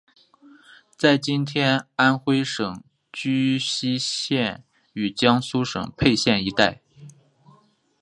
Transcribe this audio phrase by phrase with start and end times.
[0.97, 2.81] 在今天安微省
[3.13, 6.81] 睢溪县与江苏省沛县一带。